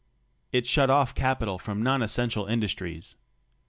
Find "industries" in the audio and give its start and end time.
2.47-3.17